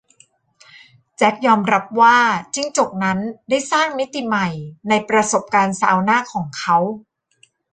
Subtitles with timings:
[1.17, 2.17] แจ็คยอมรับว่า
[2.53, 3.19] จิ้งจกนั้น
[3.49, 4.47] ได้สร้างมิติใหม่
[4.89, 6.77] ในประสบการณ์ซาวน่าของเขา